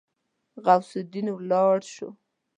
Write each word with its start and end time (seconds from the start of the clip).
غوث 0.63 0.91
الدين 1.01 1.27
ولاړ 1.33 1.77
شو. 1.93 2.09